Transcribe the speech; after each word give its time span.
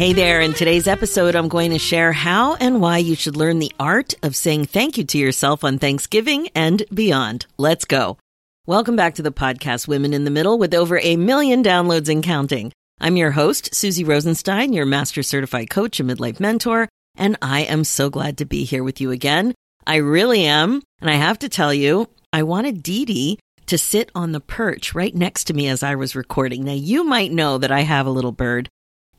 Hey 0.00 0.14
there, 0.14 0.40
in 0.40 0.54
today's 0.54 0.88
episode, 0.88 1.34
I'm 1.34 1.48
going 1.48 1.72
to 1.72 1.78
share 1.78 2.10
how 2.10 2.54
and 2.54 2.80
why 2.80 2.96
you 2.96 3.14
should 3.14 3.36
learn 3.36 3.58
the 3.58 3.74
art 3.78 4.14
of 4.22 4.34
saying 4.34 4.64
thank 4.64 4.96
you 4.96 5.04
to 5.04 5.18
yourself 5.18 5.62
on 5.62 5.78
Thanksgiving 5.78 6.48
and 6.54 6.82
beyond. 6.94 7.44
Let's 7.58 7.84
go. 7.84 8.16
Welcome 8.64 8.96
back 8.96 9.16
to 9.16 9.22
the 9.22 9.30
podcast 9.30 9.86
Women 9.86 10.14
in 10.14 10.24
the 10.24 10.30
Middle 10.30 10.56
with 10.56 10.72
over 10.72 10.98
a 11.00 11.16
million 11.16 11.62
downloads 11.62 12.08
and 12.08 12.24
counting. 12.24 12.72
I'm 12.98 13.18
your 13.18 13.32
host, 13.32 13.74
Suzy 13.74 14.02
Rosenstein, 14.02 14.72
your 14.72 14.86
master 14.86 15.22
certified 15.22 15.68
coach 15.68 16.00
and 16.00 16.08
midlife 16.08 16.40
mentor, 16.40 16.88
and 17.18 17.36
I 17.42 17.64
am 17.64 17.84
so 17.84 18.08
glad 18.08 18.38
to 18.38 18.46
be 18.46 18.64
here 18.64 18.82
with 18.82 19.02
you 19.02 19.10
again. 19.10 19.52
I 19.86 19.96
really 19.96 20.46
am. 20.46 20.80
And 21.02 21.10
I 21.10 21.16
have 21.16 21.38
to 21.40 21.50
tell 21.50 21.74
you, 21.74 22.08
I 22.32 22.42
wanted 22.44 22.82
Dee 22.82 23.04
Dee 23.04 23.38
to 23.66 23.76
sit 23.76 24.10
on 24.14 24.32
the 24.32 24.40
perch 24.40 24.94
right 24.94 25.14
next 25.14 25.44
to 25.48 25.52
me 25.52 25.68
as 25.68 25.82
I 25.82 25.94
was 25.94 26.16
recording. 26.16 26.64
Now, 26.64 26.72
you 26.72 27.04
might 27.04 27.32
know 27.32 27.58
that 27.58 27.70
I 27.70 27.80
have 27.80 28.06
a 28.06 28.10
little 28.10 28.32
bird, 28.32 28.70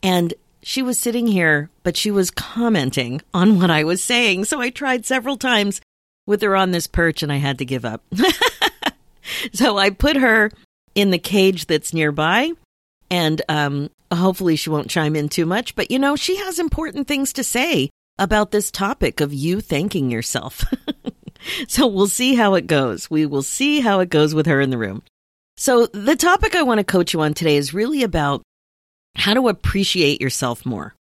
and 0.02 0.34
she 0.64 0.82
was 0.82 1.00
sitting 1.00 1.28
here, 1.28 1.70
but 1.84 1.98
she 1.98 2.12
was 2.12 2.32
commenting 2.32 3.22
on 3.34 3.60
what 3.60 3.72
I 3.72 3.84
was 3.84 4.04
saying. 4.04 4.46
So 4.46 4.62
I 4.62 4.70
tried 4.70 5.06
several 5.06 5.38
times 5.38 5.82
with 6.28 6.42
her 6.42 6.55
on 6.55 6.72
this 6.72 6.88
perch 6.88 7.24
and 7.24 7.32
I 7.32 7.38
had 7.38 7.58
to 7.60 7.66
give 7.66 7.85
up. 7.85 8.04
so 9.54 9.77
I 9.77 9.90
put 9.90 10.18
her 10.18 10.52
in 10.94 11.12
the 11.12 11.18
cage 11.18 11.68
that's 11.68 11.94
nearby 11.94 12.52
and 13.10 13.41
um, 13.50 13.90
hopefully 14.13 14.55
she 14.55 14.70
won't 14.70 14.90
chime 14.90 15.16
in 15.16 15.30
too 15.30 15.46
much. 15.46 15.76
But 15.76 15.91
you 15.91 16.00
know, 16.00 16.16
she 16.16 16.38
has 16.38 16.60
important 16.60 17.07
things 17.07 17.34
to 17.34 17.44
say 17.44 17.90
about 18.20 18.52
this 18.52 18.72
topic 18.72 19.20
of 19.20 19.34
you 19.34 19.62
thanking 19.62 20.12
yourself. 20.12 20.63
so 21.68 21.88
we'll 21.88 22.07
see 22.07 22.35
how 22.35 22.54
it 22.54 22.68
goes. 22.68 23.10
We 23.10 23.26
will 23.26 23.41
see 23.41 23.80
how 23.80 24.00
it 24.00 24.10
goes 24.10 24.35
with 24.35 24.46
her 24.46 24.62
in 24.62 24.70
the 24.70 24.78
room. 24.78 25.02
So 25.57 25.88
the 25.88 26.16
topic 26.16 26.55
I 26.55 26.63
want 26.63 26.80
to 26.80 26.84
coach 26.84 27.13
you 27.13 27.22
on 27.22 27.34
today 27.34 27.57
is 27.57 27.74
really 27.74 28.04
about 28.04 28.41
how 29.15 29.34
to 29.34 29.49
appreciate 29.49 30.21
yourself 30.21 30.65
more. 30.65 30.95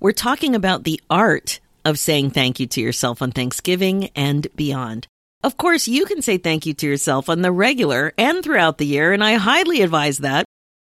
We're 0.00 0.12
talking 0.12 0.54
about 0.54 0.84
the 0.84 1.00
art 1.08 1.60
of 1.84 1.98
saying 1.98 2.30
thank 2.30 2.60
you 2.60 2.66
to 2.66 2.80
yourself 2.80 3.22
on 3.22 3.30
Thanksgiving 3.30 4.10
and 4.14 4.46
beyond. 4.54 5.06
Of 5.42 5.56
course, 5.56 5.86
you 5.86 6.04
can 6.06 6.22
say 6.22 6.38
thank 6.38 6.66
you 6.66 6.74
to 6.74 6.86
yourself 6.86 7.28
on 7.28 7.42
the 7.42 7.52
regular 7.52 8.12
and 8.18 8.42
throughout 8.42 8.78
the 8.78 8.86
year, 8.86 9.12
and 9.12 9.22
I 9.22 9.34
highly 9.34 9.82
advise 9.82 10.18
that. 10.18 10.44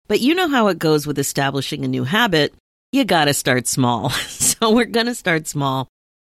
But 0.07 0.19
you 0.19 0.35
know 0.35 0.49
how 0.49 0.67
it 0.67 0.79
goes 0.79 1.07
with 1.07 1.17
establishing 1.17 1.85
a 1.85 1.87
new 1.87 2.03
habit. 2.03 2.53
You 2.91 3.05
gotta 3.05 3.33
start 3.33 3.67
small. 3.67 4.09
so 4.27 4.71
we're 4.71 4.85
gonna 4.85 5.15
start 5.15 5.47
small 5.47 5.87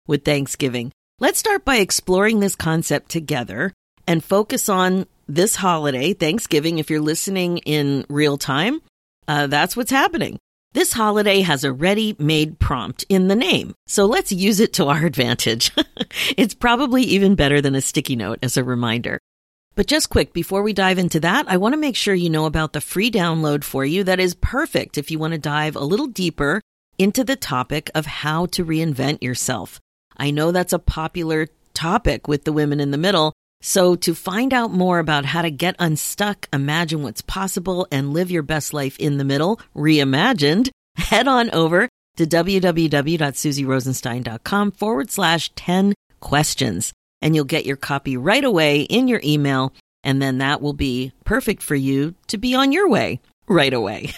with 0.06 0.24
Thanksgiving. 0.24 0.92
Let's 1.20 1.38
start 1.38 1.64
by 1.64 1.76
exploring 1.76 2.40
this 2.40 2.56
concept 2.56 3.10
together 3.10 3.72
and 4.06 4.24
focus 4.24 4.68
on 4.68 5.06
this 5.28 5.56
holiday, 5.56 6.12
Thanksgiving, 6.12 6.78
if 6.78 6.90
you're 6.90 7.00
listening 7.00 7.58
in 7.58 8.04
real 8.08 8.38
time 8.38 8.80
uh, 9.28 9.46
that's 9.46 9.76
what's 9.76 9.90
happening. 9.90 10.38
This 10.72 10.92
holiday 10.92 11.40
has 11.40 11.64
a 11.64 11.72
ready 11.72 12.14
made 12.18 12.58
prompt 12.58 13.04
in 13.08 13.28
the 13.28 13.36
name, 13.36 13.74
so 13.86 14.04
let's 14.06 14.30
use 14.30 14.60
it 14.60 14.74
to 14.74 14.86
our 14.86 15.04
advantage. 15.06 15.72
it's 16.36 16.54
probably 16.54 17.02
even 17.02 17.34
better 17.34 17.60
than 17.60 17.74
a 17.74 17.80
sticky 17.80 18.16
note 18.16 18.38
as 18.42 18.56
a 18.56 18.64
reminder. 18.64 19.18
But 19.74 19.86
just 19.86 20.08
quick, 20.08 20.32
before 20.32 20.62
we 20.62 20.72
dive 20.72 20.98
into 20.98 21.20
that, 21.20 21.46
I 21.48 21.58
want 21.58 21.74
to 21.74 21.80
make 21.80 21.96
sure 21.96 22.14
you 22.14 22.30
know 22.30 22.46
about 22.46 22.72
the 22.72 22.80
free 22.80 23.10
download 23.10 23.62
for 23.62 23.84
you 23.84 24.04
that 24.04 24.18
is 24.18 24.34
perfect 24.34 24.96
if 24.96 25.10
you 25.10 25.18
want 25.18 25.32
to 25.32 25.38
dive 25.38 25.76
a 25.76 25.84
little 25.84 26.06
deeper 26.06 26.62
into 26.98 27.24
the 27.24 27.36
topic 27.36 27.90
of 27.94 28.06
how 28.06 28.46
to 28.46 28.64
reinvent 28.64 29.22
yourself. 29.22 29.80
I 30.16 30.30
know 30.30 30.50
that's 30.50 30.72
a 30.72 30.78
popular 30.78 31.48
topic 31.74 32.26
with 32.26 32.44
the 32.44 32.54
women 32.54 32.80
in 32.80 32.90
the 32.90 32.96
middle, 32.96 33.34
so, 33.62 33.96
to 33.96 34.14
find 34.14 34.52
out 34.52 34.70
more 34.70 34.98
about 34.98 35.24
how 35.24 35.40
to 35.42 35.50
get 35.50 35.76
unstuck, 35.78 36.46
imagine 36.52 37.02
what's 37.02 37.22
possible, 37.22 37.88
and 37.90 38.12
live 38.12 38.30
your 38.30 38.42
best 38.42 38.74
life 38.74 38.98
in 38.98 39.16
the 39.16 39.24
middle, 39.24 39.58
reimagined, 39.74 40.68
head 40.96 41.26
on 41.26 41.50
over 41.50 41.88
to 42.16 42.26
www.suzyrosenstein.com 42.26 44.72
forward 44.72 45.10
slash 45.10 45.50
10 45.54 45.94
questions. 46.20 46.92
And 47.22 47.34
you'll 47.34 47.44
get 47.44 47.64
your 47.66 47.76
copy 47.76 48.16
right 48.16 48.44
away 48.44 48.82
in 48.82 49.08
your 49.08 49.20
email. 49.24 49.72
And 50.04 50.22
then 50.22 50.38
that 50.38 50.62
will 50.62 50.72
be 50.72 51.12
perfect 51.24 51.62
for 51.62 51.74
you 51.74 52.14
to 52.28 52.38
be 52.38 52.54
on 52.54 52.70
your 52.72 52.88
way 52.88 53.20
right 53.48 53.72
away. 53.72 54.12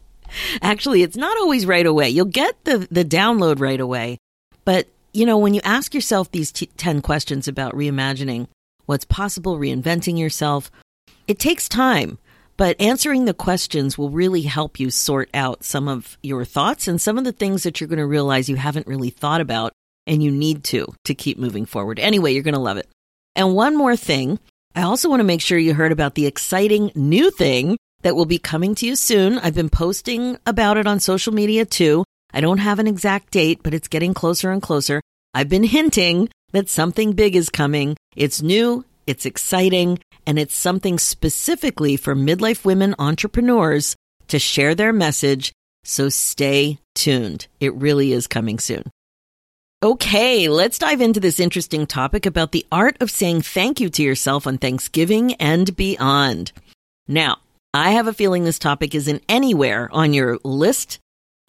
Actually, 0.62 1.02
it's 1.02 1.16
not 1.16 1.36
always 1.38 1.66
right 1.66 1.86
away. 1.86 2.08
You'll 2.08 2.26
get 2.26 2.54
the, 2.64 2.86
the 2.90 3.04
download 3.04 3.60
right 3.60 3.80
away. 3.80 4.18
But, 4.64 4.88
you 5.12 5.26
know, 5.26 5.38
when 5.38 5.54
you 5.54 5.60
ask 5.64 5.94
yourself 5.94 6.30
these 6.30 6.52
t- 6.52 6.70
10 6.76 7.02
questions 7.02 7.48
about 7.48 7.74
reimagining, 7.74 8.46
what's 8.86 9.04
possible, 9.04 9.58
reinventing 9.58 10.18
yourself. 10.18 10.70
It 11.28 11.38
takes 11.38 11.68
time, 11.68 12.18
but 12.56 12.80
answering 12.80 13.24
the 13.24 13.34
questions 13.34 13.98
will 13.98 14.10
really 14.10 14.42
help 14.42 14.80
you 14.80 14.90
sort 14.90 15.28
out 15.34 15.64
some 15.64 15.88
of 15.88 16.16
your 16.22 16.44
thoughts 16.44 16.88
and 16.88 17.00
some 17.00 17.18
of 17.18 17.24
the 17.24 17.32
things 17.32 17.64
that 17.64 17.80
you're 17.80 17.88
going 17.88 17.98
to 17.98 18.06
realize 18.06 18.48
you 18.48 18.56
haven't 18.56 18.86
really 18.86 19.10
thought 19.10 19.40
about 19.40 19.72
and 20.06 20.22
you 20.22 20.30
need 20.30 20.64
to 20.64 20.86
to 21.04 21.14
keep 21.14 21.38
moving 21.38 21.66
forward. 21.66 21.98
Anyway, 21.98 22.32
you're 22.32 22.42
going 22.42 22.54
to 22.54 22.60
love 22.60 22.76
it. 22.76 22.88
And 23.34 23.54
one 23.54 23.76
more 23.76 23.96
thing, 23.96 24.38
I 24.74 24.82
also 24.82 25.08
want 25.08 25.20
to 25.20 25.24
make 25.24 25.40
sure 25.42 25.58
you 25.58 25.74
heard 25.74 25.92
about 25.92 26.14
the 26.14 26.26
exciting 26.26 26.92
new 26.94 27.30
thing 27.30 27.76
that 28.02 28.14
will 28.14 28.26
be 28.26 28.38
coming 28.38 28.74
to 28.76 28.86
you 28.86 28.96
soon. 28.96 29.38
I've 29.38 29.54
been 29.54 29.68
posting 29.70 30.38
about 30.46 30.76
it 30.76 30.86
on 30.86 31.00
social 31.00 31.32
media 31.32 31.64
too. 31.64 32.04
I 32.32 32.40
don't 32.40 32.58
have 32.58 32.78
an 32.78 32.86
exact 32.86 33.32
date, 33.32 33.60
but 33.62 33.74
it's 33.74 33.88
getting 33.88 34.14
closer 34.14 34.50
and 34.50 34.62
closer. 34.62 35.00
I've 35.34 35.48
been 35.48 35.64
hinting 35.64 36.28
that 36.52 36.68
something 36.68 37.12
big 37.12 37.36
is 37.36 37.50
coming. 37.50 37.96
It's 38.14 38.42
new, 38.42 38.84
it's 39.06 39.26
exciting, 39.26 39.98
and 40.26 40.38
it's 40.38 40.54
something 40.54 40.98
specifically 40.98 41.96
for 41.96 42.14
midlife 42.14 42.64
women 42.64 42.94
entrepreneurs 42.98 43.96
to 44.28 44.38
share 44.38 44.74
their 44.74 44.92
message. 44.92 45.52
So 45.84 46.08
stay 46.08 46.78
tuned. 46.94 47.46
It 47.60 47.74
really 47.74 48.12
is 48.12 48.26
coming 48.26 48.58
soon. 48.58 48.90
Okay, 49.82 50.48
let's 50.48 50.78
dive 50.78 51.00
into 51.00 51.20
this 51.20 51.38
interesting 51.38 51.86
topic 51.86 52.26
about 52.26 52.52
the 52.52 52.66
art 52.72 52.96
of 53.00 53.10
saying 53.10 53.42
thank 53.42 53.78
you 53.78 53.90
to 53.90 54.02
yourself 54.02 54.46
on 54.46 54.58
Thanksgiving 54.58 55.34
and 55.34 55.76
beyond. 55.76 56.50
Now, 57.06 57.38
I 57.74 57.90
have 57.90 58.08
a 58.08 58.14
feeling 58.14 58.44
this 58.44 58.58
topic 58.58 58.94
isn't 58.94 59.22
anywhere 59.28 59.88
on 59.92 60.14
your 60.14 60.38
list 60.42 60.98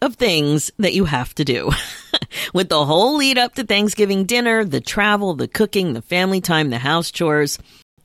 of 0.01 0.15
things 0.15 0.71
that 0.77 0.93
you 0.93 1.05
have 1.05 1.33
to 1.35 1.45
do. 1.45 1.71
With 2.53 2.69
the 2.69 2.85
whole 2.85 3.17
lead 3.17 3.37
up 3.37 3.55
to 3.55 3.63
Thanksgiving 3.63 4.25
dinner, 4.25 4.63
the 4.63 4.81
travel, 4.81 5.33
the 5.33 5.47
cooking, 5.47 5.93
the 5.93 6.01
family 6.01 6.41
time, 6.41 6.69
the 6.69 6.77
house 6.77 7.11
chores, 7.11 7.57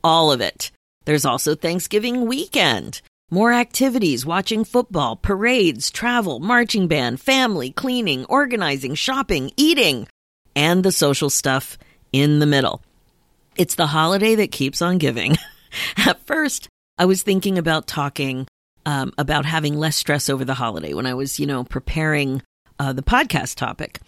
all 0.03 0.33
of 0.33 0.41
it. 0.41 0.71
There's 1.05 1.25
also 1.25 1.55
Thanksgiving 1.55 2.27
weekend. 2.27 3.03
More 3.31 3.53
activities, 3.53 4.27
watching 4.27 4.65
football, 4.65 5.17
parades, 5.17 5.91
travel, 5.91 6.39
marching 6.39 6.87
band, 6.87 7.21
family, 7.21 7.73
cleaning, 7.73 8.27
organizing, 8.27 8.95
shopping, 8.95 9.51
eating, 9.57 10.07
and 10.55 10.85
the 10.85 10.93
social 10.93 11.31
stuff 11.31 11.79
in 12.13 12.41
the 12.41 12.47
middle. 12.47 12.83
It's 13.57 13.75
the 13.75 13.87
holiday 13.87 14.35
that 14.37 14.53
keeps 14.53 14.83
on 14.83 14.99
giving. 14.99 15.37
At 15.97 16.27
first, 16.27 16.69
I 16.99 17.07
was 17.07 17.23
thinking 17.23 17.59
about 17.59 17.87
talking 17.87 18.47
um, 18.87 19.13
about 19.19 19.45
having 19.45 19.79
less 19.79 19.97
stress 19.97 20.29
over 20.29 20.45
the 20.45 20.55
holiday 20.55 20.95
when 20.95 21.07
I 21.07 21.15
was, 21.15 21.39
you 21.39 21.47
know, 21.47 21.65
preparing 21.65 22.43
uh, 22.79 22.93
the 22.93 23.03
podcast 23.03 23.57
topic. 23.57 24.01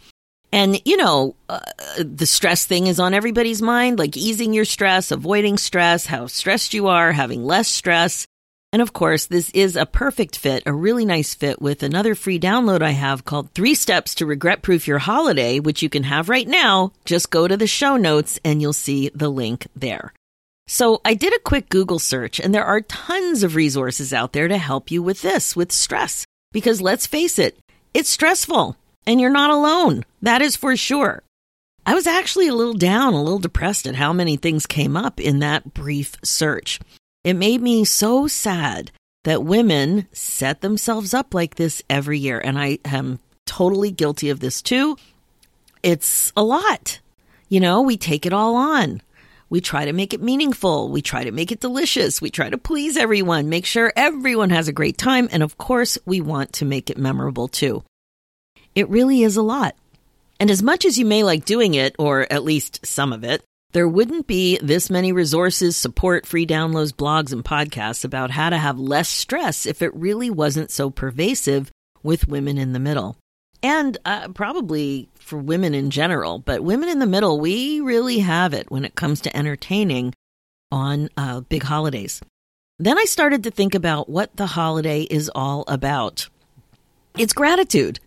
And, 0.52 0.80
you 0.84 0.96
know, 0.96 1.34
uh, 1.48 1.58
the 1.98 2.26
stress 2.26 2.64
thing 2.64 2.86
is 2.86 3.00
on 3.00 3.12
everybody's 3.12 3.60
mind, 3.60 3.98
like 3.98 4.16
easing 4.16 4.52
your 4.52 4.64
stress, 4.64 5.10
avoiding 5.10 5.58
stress, 5.58 6.06
how 6.06 6.28
stressed 6.28 6.74
you 6.74 6.86
are, 6.86 7.10
having 7.10 7.44
less 7.44 7.66
stress. 7.66 8.26
And 8.72 8.80
of 8.82 8.92
course, 8.92 9.26
this 9.26 9.50
is 9.50 9.76
a 9.76 9.86
perfect 9.86 10.36
fit, 10.36 10.62
a 10.66 10.72
really 10.72 11.04
nice 11.04 11.34
fit 11.34 11.60
with 11.60 11.82
another 11.82 12.14
free 12.14 12.40
download 12.40 12.82
I 12.82 12.90
have 12.90 13.24
called 13.24 13.50
Three 13.50 13.74
Steps 13.74 14.16
to 14.16 14.26
Regret 14.26 14.62
Proof 14.62 14.86
Your 14.88 14.98
Holiday, 14.98 15.60
which 15.60 15.82
you 15.82 15.88
can 15.88 16.04
have 16.04 16.28
right 16.28 16.46
now. 16.46 16.92
Just 17.04 17.30
go 17.30 17.46
to 17.46 17.56
the 17.56 17.66
show 17.66 17.96
notes 17.96 18.38
and 18.44 18.60
you'll 18.60 18.72
see 18.72 19.10
the 19.14 19.28
link 19.28 19.66
there. 19.76 20.12
So 20.66 21.00
I 21.04 21.14
did 21.14 21.34
a 21.34 21.40
quick 21.40 21.68
Google 21.68 21.98
search 21.98 22.40
and 22.40 22.54
there 22.54 22.64
are 22.64 22.80
tons 22.80 23.42
of 23.42 23.54
resources 23.54 24.12
out 24.12 24.32
there 24.32 24.48
to 24.48 24.56
help 24.58 24.90
you 24.90 25.02
with 25.02 25.22
this, 25.22 25.54
with 25.54 25.72
stress. 25.72 26.24
Because 26.52 26.80
let's 26.80 27.06
face 27.06 27.38
it, 27.38 27.58
it's 27.92 28.08
stressful 28.08 28.76
and 29.06 29.20
you're 29.20 29.30
not 29.30 29.50
alone. 29.50 30.04
That 30.22 30.40
is 30.40 30.56
for 30.56 30.76
sure. 30.76 31.22
I 31.86 31.94
was 31.94 32.06
actually 32.06 32.48
a 32.48 32.54
little 32.54 32.74
down, 32.74 33.12
a 33.12 33.22
little 33.22 33.38
depressed 33.38 33.86
at 33.86 33.96
how 33.96 34.12
many 34.14 34.36
things 34.36 34.66
came 34.66 34.96
up 34.96 35.20
in 35.20 35.40
that 35.40 35.74
brief 35.74 36.16
search. 36.24 36.80
It 37.24 37.34
made 37.34 37.60
me 37.60 37.84
so 37.84 38.26
sad 38.26 38.90
that 39.24 39.44
women 39.44 40.06
set 40.12 40.62
themselves 40.62 41.12
up 41.12 41.34
like 41.34 41.56
this 41.56 41.82
every 41.90 42.18
year. 42.18 42.38
And 42.38 42.58
I 42.58 42.78
am 42.86 43.18
totally 43.44 43.90
guilty 43.90 44.30
of 44.30 44.40
this 44.40 44.62
too. 44.62 44.96
it's 45.82 46.32
a 46.34 46.42
lot. 46.42 47.00
You 47.50 47.60
know, 47.60 47.82
we 47.82 47.96
take 47.98 48.24
it 48.24 48.32
all 48.32 48.56
on. 48.56 49.02
We 49.54 49.60
try 49.60 49.84
to 49.84 49.92
make 49.92 50.12
it 50.12 50.20
meaningful. 50.20 50.88
We 50.88 51.00
try 51.00 51.22
to 51.22 51.30
make 51.30 51.52
it 51.52 51.60
delicious. 51.60 52.20
We 52.20 52.30
try 52.30 52.50
to 52.50 52.58
please 52.58 52.96
everyone, 52.96 53.48
make 53.48 53.66
sure 53.66 53.92
everyone 53.94 54.50
has 54.50 54.66
a 54.66 54.72
great 54.72 54.98
time. 54.98 55.28
And 55.30 55.44
of 55.44 55.56
course, 55.56 55.96
we 56.04 56.20
want 56.20 56.54
to 56.54 56.64
make 56.64 56.90
it 56.90 56.98
memorable 56.98 57.46
too. 57.46 57.84
It 58.74 58.88
really 58.88 59.22
is 59.22 59.36
a 59.36 59.42
lot. 59.42 59.76
And 60.40 60.50
as 60.50 60.60
much 60.60 60.84
as 60.84 60.98
you 60.98 61.04
may 61.04 61.22
like 61.22 61.44
doing 61.44 61.74
it, 61.74 61.94
or 62.00 62.26
at 62.32 62.42
least 62.42 62.84
some 62.84 63.12
of 63.12 63.22
it, 63.22 63.44
there 63.70 63.86
wouldn't 63.86 64.26
be 64.26 64.58
this 64.60 64.90
many 64.90 65.12
resources, 65.12 65.76
support, 65.76 66.26
free 66.26 66.48
downloads, 66.48 66.90
blogs, 66.90 67.32
and 67.32 67.44
podcasts 67.44 68.04
about 68.04 68.32
how 68.32 68.50
to 68.50 68.58
have 68.58 68.80
less 68.80 69.08
stress 69.08 69.66
if 69.66 69.82
it 69.82 69.94
really 69.94 70.30
wasn't 70.30 70.72
so 70.72 70.90
pervasive 70.90 71.70
with 72.02 72.26
women 72.26 72.58
in 72.58 72.72
the 72.72 72.80
middle. 72.80 73.16
And 73.64 73.96
uh, 74.04 74.28
probably 74.28 75.08
for 75.14 75.38
women 75.38 75.74
in 75.74 75.88
general, 75.88 76.38
but 76.38 76.62
women 76.62 76.90
in 76.90 76.98
the 76.98 77.06
middle, 77.06 77.40
we 77.40 77.80
really 77.80 78.18
have 78.18 78.52
it 78.52 78.70
when 78.70 78.84
it 78.84 78.94
comes 78.94 79.22
to 79.22 79.34
entertaining 79.34 80.12
on 80.70 81.08
uh, 81.16 81.40
big 81.40 81.62
holidays. 81.62 82.20
Then 82.78 82.98
I 82.98 83.04
started 83.04 83.42
to 83.44 83.50
think 83.50 83.74
about 83.74 84.10
what 84.10 84.36
the 84.36 84.48
holiday 84.48 85.04
is 85.04 85.30
all 85.34 85.64
about. 85.66 86.28
It's 87.16 87.32
gratitude. 87.32 88.00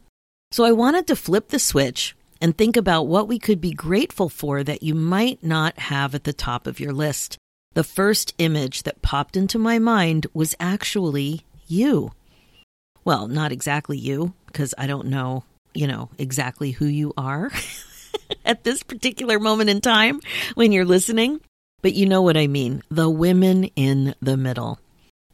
So 0.51 0.63
I 0.63 0.73
wanted 0.73 1.07
to 1.07 1.15
flip 1.15 1.47
the 1.47 1.57
switch 1.57 2.15
and 2.39 2.55
think 2.55 2.77
about 2.77 3.07
what 3.07 3.27
we 3.27 3.39
could 3.39 3.59
be 3.59 3.71
grateful 3.71 4.29
for 4.29 4.63
that 4.63 4.83
you 4.83 4.93
might 4.93 5.43
not 5.43 5.79
have 5.79 6.13
at 6.13 6.23
the 6.23 6.33
top 6.33 6.67
of 6.67 6.79
your 6.79 6.93
list. 6.93 7.35
The 7.73 7.83
first 7.83 8.35
image 8.37 8.83
that 8.83 9.01
popped 9.01 9.35
into 9.35 9.57
my 9.57 9.79
mind 9.79 10.27
was 10.35 10.53
actually 10.59 11.45
you. 11.65 12.11
Well, 13.07 13.29
not 13.29 13.53
exactly 13.53 13.97
you, 13.97 14.33
because 14.47 14.75
I 14.77 14.85
don't 14.85 15.07
know, 15.07 15.45
you 15.73 15.87
know, 15.87 16.09
exactly 16.17 16.71
who 16.71 16.87
you 16.87 17.13
are 17.15 17.49
at 18.45 18.65
this 18.65 18.83
particular 18.83 19.39
moment 19.39 19.69
in 19.69 19.79
time 19.79 20.19
when 20.55 20.73
you're 20.73 20.83
listening. 20.83 21.39
But 21.81 21.93
you 21.93 22.05
know 22.05 22.21
what 22.21 22.35
I 22.35 22.47
mean 22.47 22.83
the 22.91 23.09
women 23.09 23.63
in 23.77 24.13
the 24.21 24.35
middle. 24.35 24.81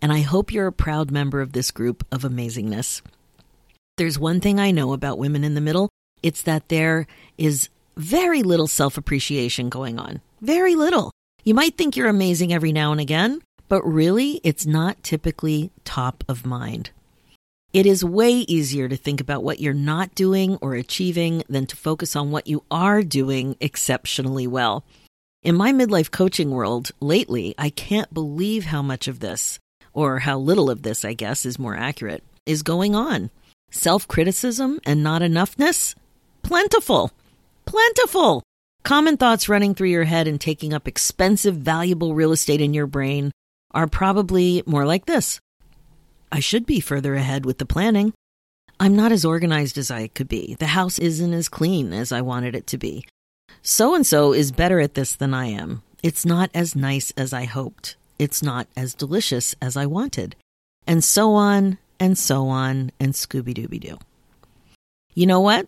And 0.03 0.13
I 0.13 0.21
hope 0.21 0.53
you're 0.53 0.67
a 0.67 0.71
proud 0.71 1.09
member 1.09 1.41
of 1.41 1.53
this 1.53 1.71
group 1.71 2.05
of 2.11 2.21
amazingness. 2.21 3.01
There's 3.97 4.19
one 4.19 4.39
thing 4.39 4.59
I 4.59 4.69
know 4.69 4.93
about 4.93 5.17
women 5.17 5.43
in 5.43 5.55
the 5.55 5.59
middle 5.59 5.89
it's 6.21 6.43
that 6.43 6.69
there 6.69 7.07
is 7.39 7.69
very 7.97 8.43
little 8.43 8.67
self 8.67 8.99
appreciation 8.99 9.69
going 9.69 9.97
on. 9.97 10.21
Very 10.41 10.75
little. 10.75 11.09
You 11.43 11.55
might 11.55 11.75
think 11.75 11.97
you're 11.97 12.07
amazing 12.07 12.53
every 12.53 12.71
now 12.71 12.91
and 12.91 13.01
again, 13.01 13.41
but 13.67 13.81
really, 13.81 14.41
it's 14.43 14.67
not 14.67 15.01
typically 15.01 15.71
top 15.83 16.23
of 16.29 16.45
mind. 16.45 16.91
It 17.73 17.87
is 17.87 18.05
way 18.05 18.31
easier 18.31 18.87
to 18.87 18.95
think 18.95 19.19
about 19.19 19.43
what 19.43 19.59
you're 19.59 19.73
not 19.73 20.13
doing 20.13 20.57
or 20.61 20.75
achieving 20.75 21.41
than 21.49 21.65
to 21.65 21.75
focus 21.75 22.15
on 22.15 22.29
what 22.29 22.45
you 22.45 22.63
are 22.69 23.01
doing 23.01 23.57
exceptionally 23.59 24.45
well. 24.45 24.85
In 25.41 25.55
my 25.55 25.73
midlife 25.73 26.11
coaching 26.11 26.51
world 26.51 26.91
lately, 26.99 27.55
I 27.57 27.71
can't 27.71 28.13
believe 28.13 28.65
how 28.65 28.83
much 28.83 29.07
of 29.07 29.21
this, 29.21 29.57
or 29.91 30.19
how 30.19 30.37
little 30.37 30.69
of 30.69 30.83
this, 30.83 31.03
I 31.03 31.13
guess 31.13 31.47
is 31.47 31.57
more 31.57 31.75
accurate, 31.75 32.23
is 32.45 32.61
going 32.61 32.93
on. 32.93 33.31
Self 33.71 34.07
criticism 34.07 34.79
and 34.85 35.01
not 35.01 35.23
enoughness? 35.23 35.95
Plentiful. 36.43 37.11
Plentiful. 37.65 38.43
Common 38.83 39.17
thoughts 39.17 39.49
running 39.49 39.73
through 39.73 39.89
your 39.89 40.03
head 40.03 40.27
and 40.27 40.39
taking 40.39 40.75
up 40.75 40.87
expensive, 40.87 41.55
valuable 41.55 42.13
real 42.13 42.33
estate 42.33 42.61
in 42.61 42.75
your 42.75 42.85
brain 42.85 43.31
are 43.71 43.87
probably 43.87 44.61
more 44.67 44.85
like 44.85 45.07
this 45.07 45.39
I 46.33 46.39
should 46.39 46.65
be 46.65 46.79
further 46.79 47.13
ahead 47.13 47.45
with 47.45 47.59
the 47.59 47.65
planning. 47.65 48.11
I'm 48.79 48.95
not 48.95 49.11
as 49.11 49.23
organized 49.23 49.77
as 49.77 49.91
I 49.91 50.07
could 50.07 50.27
be. 50.27 50.55
The 50.55 50.65
house 50.65 50.97
isn't 50.97 51.31
as 51.31 51.47
clean 51.47 51.93
as 51.93 52.11
I 52.11 52.21
wanted 52.21 52.55
it 52.55 52.65
to 52.67 52.77
be. 52.79 53.05
So 53.61 53.93
and 53.93 54.03
so 54.03 54.33
is 54.33 54.51
better 54.51 54.79
at 54.79 54.95
this 54.95 55.15
than 55.15 55.35
I 55.35 55.45
am. 55.45 55.83
It's 56.01 56.25
not 56.25 56.49
as 56.55 56.75
nice 56.75 57.11
as 57.15 57.33
I 57.33 57.45
hoped. 57.45 57.97
It's 58.17 58.41
not 58.41 58.67
as 58.75 58.95
delicious 58.95 59.53
as 59.61 59.77
I 59.77 59.85
wanted. 59.85 60.35
And 60.87 61.03
so 61.03 61.35
on 61.35 61.77
and 61.99 62.17
so 62.17 62.47
on 62.47 62.91
and 62.99 63.13
Scooby 63.13 63.53
Dooby 63.53 63.79
Doo. 63.79 63.99
You 65.13 65.27
know 65.27 65.39
what? 65.39 65.67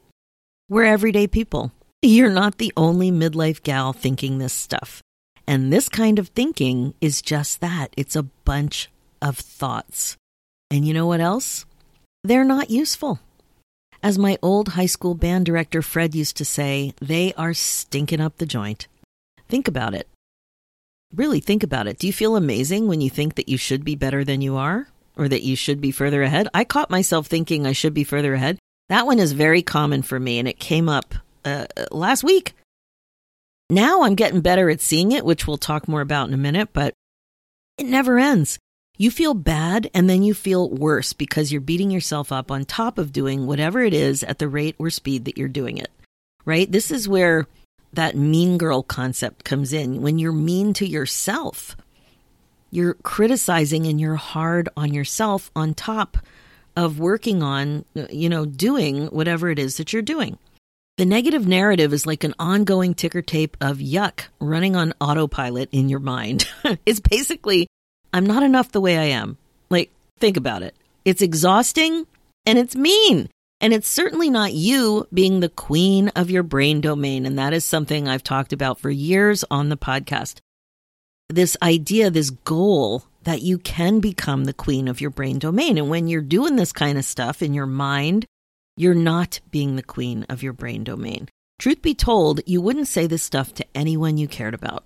We're 0.67 0.85
everyday 0.85 1.27
people. 1.27 1.73
You're 2.01 2.31
not 2.31 2.57
the 2.57 2.73
only 2.75 3.11
midlife 3.11 3.61
gal 3.61 3.93
thinking 3.93 4.39
this 4.39 4.53
stuff. 4.53 5.03
And 5.45 5.71
this 5.71 5.89
kind 5.89 6.17
of 6.17 6.29
thinking 6.29 6.95
is 7.01 7.21
just 7.21 7.61
that 7.61 7.93
it's 7.95 8.15
a 8.15 8.23
bunch 8.23 8.89
of 9.21 9.37
thoughts. 9.37 10.17
And 10.71 10.85
you 10.85 10.93
know 10.93 11.05
what 11.05 11.19
else? 11.19 11.65
They're 12.23 12.43
not 12.43 12.69
useful. 12.69 13.19
As 14.01 14.17
my 14.17 14.37
old 14.41 14.69
high 14.69 14.85
school 14.85 15.15
band 15.15 15.45
director 15.45 15.81
Fred 15.81 16.15
used 16.15 16.37
to 16.37 16.45
say, 16.45 16.93
they 17.01 17.33
are 17.33 17.53
stinking 17.53 18.21
up 18.21 18.37
the 18.37 18.45
joint. 18.45 18.87
Think 19.47 19.67
about 19.67 19.93
it. 19.93 20.07
Really 21.13 21.39
think 21.39 21.63
about 21.63 21.87
it. 21.87 21.99
Do 21.99 22.07
you 22.07 22.13
feel 22.13 22.35
amazing 22.35 22.87
when 22.87 23.01
you 23.01 23.09
think 23.09 23.35
that 23.35 23.49
you 23.49 23.57
should 23.57 23.85
be 23.85 23.95
better 23.95 24.23
than 24.23 24.41
you 24.41 24.57
are 24.57 24.87
or 25.15 25.27
that 25.27 25.43
you 25.43 25.55
should 25.55 25.81
be 25.81 25.91
further 25.91 26.23
ahead? 26.23 26.47
I 26.53 26.63
caught 26.63 26.89
myself 26.89 27.27
thinking 27.27 27.65
I 27.65 27.71
should 27.71 27.93
be 27.93 28.03
further 28.03 28.33
ahead 28.33 28.59
that 28.89 29.05
one 29.05 29.19
is 29.19 29.31
very 29.31 29.61
common 29.61 30.01
for 30.01 30.19
me, 30.19 30.39
and 30.39 30.47
it 30.47 30.59
came 30.59 30.89
up 30.89 31.15
uh, 31.43 31.65
last 31.91 32.23
week. 32.23 32.53
Now 33.69 34.03
I'm 34.03 34.15
getting 34.15 34.41
better 34.41 34.69
at 34.69 34.81
seeing 34.81 35.11
it, 35.11 35.25
which 35.25 35.47
we'll 35.47 35.57
talk 35.57 35.87
more 35.87 36.01
about 36.01 36.27
in 36.27 36.33
a 36.35 36.37
minute, 36.37 36.69
but 36.71 36.93
it 37.79 37.87
never 37.87 38.19
ends. 38.19 38.59
You 38.97 39.11
feel 39.11 39.33
bad 39.33 39.89
and 39.93 40.09
then 40.09 40.23
you 40.23 40.33
feel 40.33 40.69
worse 40.69 41.13
because 41.13 41.51
you're 41.51 41.61
beating 41.61 41.91
yourself 41.91 42.31
up 42.31 42.51
on 42.51 42.65
top 42.65 42.97
of 42.97 43.11
doing 43.11 43.45
whatever 43.45 43.81
it 43.81 43.93
is 43.93 44.23
at 44.23 44.39
the 44.39 44.47
rate 44.47 44.75
or 44.79 44.89
speed 44.89 45.25
that 45.25 45.37
you're 45.37 45.47
doing 45.47 45.77
it, 45.77 45.91
right? 46.45 46.71
This 46.71 46.91
is 46.91 47.07
where 47.07 47.47
that 47.93 48.15
mean 48.15 48.57
girl 48.57 48.83
concept 48.83 49.43
comes 49.43 49.73
in. 49.73 50.01
When 50.01 50.17
you're 50.19 50.31
mean 50.31 50.73
to 50.75 50.87
yourself, 50.87 51.75
you're 52.71 52.93
criticizing 52.95 53.85
and 53.87 53.99
you're 53.99 54.15
hard 54.15 54.69
on 54.77 54.93
yourself 54.93 55.51
on 55.55 55.73
top 55.73 56.17
of 56.75 56.99
working 56.99 57.41
on, 57.41 57.85
you 58.09 58.29
know, 58.29 58.45
doing 58.45 59.07
whatever 59.07 59.49
it 59.49 59.59
is 59.59 59.77
that 59.77 59.93
you're 59.93 60.01
doing. 60.01 60.37
The 60.97 61.05
negative 61.05 61.45
narrative 61.45 61.91
is 61.91 62.05
like 62.05 62.23
an 62.23 62.33
ongoing 62.39 62.93
ticker 62.93 63.21
tape 63.21 63.57
of 63.59 63.79
yuck 63.79 64.27
running 64.39 64.77
on 64.77 64.93
autopilot 65.01 65.69
in 65.71 65.89
your 65.89 65.99
mind. 65.99 66.47
it's 66.85 67.01
basically, 67.01 67.67
I'm 68.15 68.25
not 68.25 68.43
enough 68.43 68.71
the 68.71 68.79
way 68.79 68.97
I 68.97 69.07
am. 69.07 69.37
Like, 69.69 69.91
think 70.19 70.37
about 70.37 70.63
it. 70.63 70.73
It's 71.03 71.21
exhausting 71.21 72.07
and 72.45 72.57
it's 72.57 72.73
mean. 72.73 73.29
And 73.59 73.73
it's 73.73 73.89
certainly 73.89 74.29
not 74.29 74.53
you 74.53 75.05
being 75.13 75.41
the 75.41 75.49
queen 75.49 76.07
of 76.15 76.29
your 76.29 76.43
brain 76.43 76.79
domain. 76.79 77.25
And 77.25 77.37
that 77.37 77.51
is 77.51 77.65
something 77.65 78.07
I've 78.07 78.23
talked 78.23 78.53
about 78.53 78.79
for 78.79 78.89
years 78.89 79.43
on 79.51 79.67
the 79.67 79.75
podcast. 79.75 80.37
This 81.27 81.57
idea, 81.61 82.09
this 82.09 82.29
goal 82.29 83.03
that 83.23 83.41
you 83.41 83.57
can 83.57 83.99
become 83.99 84.45
the 84.45 84.53
queen 84.53 84.87
of 84.87 85.01
your 85.01 85.09
brain 85.09 85.37
domain. 85.37 85.77
And 85.77 85.89
when 85.89 86.07
you're 86.07 86.21
doing 86.21 86.55
this 86.55 86.71
kind 86.71 86.97
of 86.97 87.03
stuff 87.03 87.41
in 87.41 87.53
your 87.53 87.65
mind, 87.65 88.25
you're 88.77 88.95
not 88.95 89.41
being 89.51 89.75
the 89.75 89.83
queen 89.83 90.25
of 90.29 90.41
your 90.41 90.53
brain 90.53 90.85
domain. 90.85 91.27
Truth 91.59 91.81
be 91.81 91.93
told, 91.93 92.39
you 92.45 92.61
wouldn't 92.61 92.87
say 92.87 93.07
this 93.07 93.23
stuff 93.23 93.53
to 93.55 93.65
anyone 93.75 94.17
you 94.17 94.29
cared 94.29 94.53
about. 94.53 94.85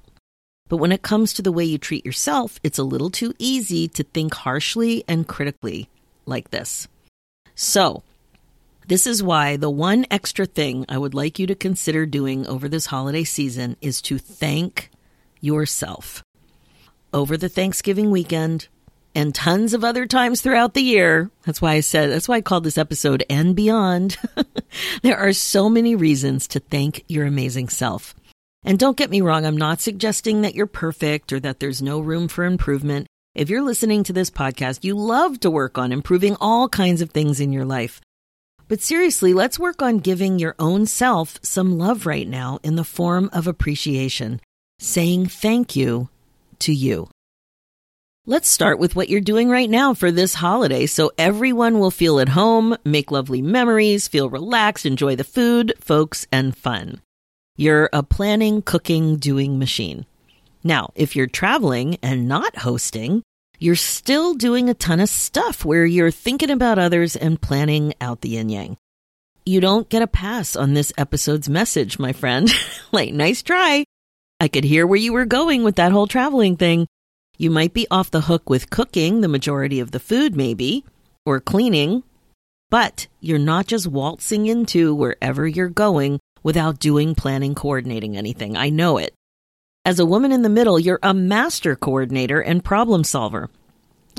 But 0.70 0.78
when 0.78 0.92
it 0.92 1.02
comes 1.02 1.34
to 1.34 1.42
the 1.42 1.52
way 1.52 1.66
you 1.66 1.78
treat 1.78 2.06
yourself, 2.06 2.60
it's 2.64 2.78
a 2.78 2.84
little 2.84 3.10
too 3.10 3.34
easy 3.40 3.88
to 3.90 4.04
think 4.04 4.34
harshly 4.34 5.04
and 5.08 5.28
critically 5.28 5.90
like 6.26 6.52
this. 6.52 6.88
So, 7.56 8.04
this 8.88 9.06
is 9.06 9.22
why 9.22 9.58
the 9.58 9.70
one 9.70 10.06
extra 10.10 10.46
thing 10.46 10.86
I 10.88 10.98
would 10.98 11.14
like 11.14 11.38
you 11.38 11.48
to 11.48 11.56
consider 11.56 12.06
doing 12.06 12.48
over 12.48 12.70
this 12.70 12.88
holiday 12.88 13.24
season 13.24 13.76
is 13.82 14.02
to 14.04 14.18
thank 14.18 14.90
yourself 15.42 16.24
over 17.14 17.36
the 17.36 17.50
Thanksgiving 17.50 18.12
weekend 18.12 18.68
and 19.16 19.34
tons 19.34 19.74
of 19.74 19.84
other 19.84 20.06
times 20.06 20.42
throughout 20.42 20.74
the 20.74 20.82
year. 20.82 21.32
That's 21.46 21.62
why 21.62 21.74
I 21.74 21.80
said, 21.80 22.12
that's 22.12 22.28
why 22.28 22.36
I 22.36 22.42
called 22.42 22.64
this 22.64 22.78
episode 22.78 23.24
and 23.30 23.56
beyond. 23.56 24.18
there 25.02 25.18
are 25.18 25.34
so 25.34 25.70
many 25.70 25.96
reasons 25.96 26.48
to 26.50 26.60
thank 26.60 27.04
your 27.08 27.26
amazing 27.26 27.70
self. 27.70 28.16
And 28.64 28.78
don't 28.78 28.98
get 28.98 29.10
me 29.10 29.22
wrong, 29.22 29.46
I'm 29.46 29.58
not 29.58 29.80
suggesting 29.80 30.42
that 30.42 30.56
you're 30.56 30.68
perfect 30.68 31.32
or 31.32 31.40
that 31.40 31.60
there's 31.60 31.82
no 31.82 32.00
room 32.00 32.28
for 32.28 32.44
improvement. 32.44 33.08
If 33.34 33.50
you're 33.50 33.62
listening 33.62 34.04
to 34.04 34.14
this 34.14 34.30
podcast, 34.30 34.84
you 34.84 34.96
love 34.96 35.40
to 35.42 35.52
work 35.52 35.78
on 35.78 35.92
improving 35.92 36.36
all 36.42 36.68
kinds 36.68 37.02
of 37.02 37.12
things 37.12 37.40
in 37.40 37.54
your 37.54 37.66
life. 37.66 38.02
But 38.68 38.82
seriously, 38.82 39.34
let's 39.34 39.58
work 39.58 39.82
on 39.82 39.98
giving 39.98 40.40
your 40.40 40.56
own 40.60 40.86
self 40.86 41.40
some 41.42 41.78
love 41.78 42.06
right 42.06 42.28
now 42.28 42.60
in 42.64 42.76
the 42.76 42.84
form 42.84 43.30
of 43.34 43.48
appreciation, 43.48 44.42
saying 44.78 45.28
thank 45.28 45.76
you 45.76 46.10
to 46.60 46.74
you. 46.74 47.10
Let's 48.26 48.48
start 48.48 48.78
with 48.78 48.96
what 48.96 49.10
you're 49.10 49.22
doing 49.22 49.50
right 49.50 49.70
now 49.70 49.96
for 49.96 50.12
this 50.12 50.36
holiday 50.36 50.86
so 50.86 51.12
everyone 51.18 51.80
will 51.80 51.90
feel 51.90 52.20
at 52.20 52.30
home, 52.30 52.78
make 52.86 53.10
lovely 53.10 53.42
memories, 53.42 54.08
feel 54.08 54.30
relaxed, 54.30 54.86
enjoy 54.86 55.16
the 55.16 55.24
food, 55.24 55.74
folks, 55.80 56.28
and 56.32 56.56
fun. 56.56 57.02
You're 57.60 57.90
a 57.92 58.04
planning, 58.04 58.62
cooking, 58.62 59.18
doing 59.18 59.60
machine. 59.60 60.06
Now, 60.64 60.94
if 60.96 61.14
you're 61.14 61.28
traveling 61.28 61.98
and 62.02 62.26
not 62.26 62.60
hosting, 62.60 63.22
you're 63.60 63.76
still 63.76 64.34
doing 64.34 64.70
a 64.70 64.74
ton 64.74 65.02
of 65.02 65.10
stuff 65.10 65.66
where 65.66 65.86
you're 65.86 66.10
thinking 66.10 66.52
about 66.52 66.80
others 66.80 67.18
and 67.18 67.42
planning 67.42 67.94
out 68.00 68.22
the 68.22 68.30
yin 68.30 68.48
yang. 68.48 68.78
you 69.46 69.60
don't 69.60 69.90
get 69.90 70.02
a 70.02 70.08
pass 70.08 70.56
on 70.56 70.74
this 70.74 70.94
episode's 70.98 71.50
message, 71.50 72.00
my 72.00 72.14
friend. 72.14 72.50
like, 72.94 73.14
nice 73.14 73.44
try. 73.44 73.84
I 74.40 74.48
could 74.48 74.64
hear 74.64 74.88
where 74.88 74.96
you 74.96 75.12
were 75.12 75.26
going 75.26 75.64
with 75.64 75.76
that 75.76 75.92
whole 75.92 76.08
traveling 76.08 76.56
thing. 76.56 76.88
You 77.38 77.52
might 77.52 77.74
be 77.74 77.88
off 77.92 78.10
the 78.10 78.22
hook 78.22 78.50
with 78.50 78.70
cooking 78.70 79.20
the 79.20 79.28
majority 79.28 79.82
of 79.82 79.92
the 79.92 80.00
food, 80.00 80.34
maybe, 80.34 80.86
or 81.26 81.42
cleaning, 81.42 82.04
but 82.70 83.08
you're 83.20 83.38
not 83.38 83.68
just 83.68 83.86
waltzing 83.86 84.46
into 84.46 84.96
wherever 84.96 85.46
you're 85.46 85.68
going 85.68 86.22
without 86.44 86.80
doing, 86.80 87.16
planning, 87.16 87.56
coordinating 87.56 88.18
anything. 88.18 88.58
I 88.58 88.70
know 88.70 88.98
it. 88.98 89.14
As 89.86 90.00
a 90.00 90.06
woman 90.06 90.32
in 90.32 90.42
the 90.42 90.50
middle, 90.50 90.80
you're 90.80 91.00
a 91.02 91.14
master 91.14 91.76
coordinator 91.76 92.42
and 92.42 92.64
problem 92.64 93.04
solver. 93.04 93.50